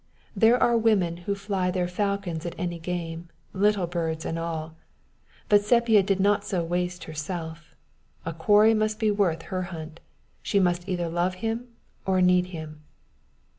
[0.35, 4.73] There are women who fly their falcons at any game, little birds and all;
[5.47, 7.75] but Sepia did not so waste herself:
[8.25, 9.99] her quarry must be worth her hunt:
[10.41, 11.67] she must either love him
[12.07, 12.81] or need him.